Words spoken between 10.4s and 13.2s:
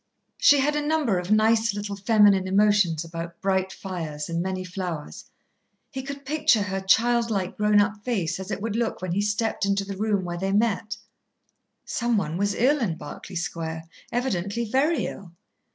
met. Some one was ill in